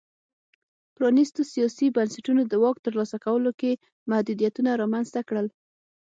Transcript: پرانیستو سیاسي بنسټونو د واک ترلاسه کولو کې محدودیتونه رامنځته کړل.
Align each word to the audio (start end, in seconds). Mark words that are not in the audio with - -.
پرانیستو 0.95 1.41
سیاسي 1.53 1.87
بنسټونو 1.95 2.41
د 2.47 2.53
واک 2.63 2.77
ترلاسه 2.85 3.17
کولو 3.25 3.51
کې 3.59 3.71
محدودیتونه 4.09 4.69
رامنځته 4.81 5.21
کړل. 5.29 5.47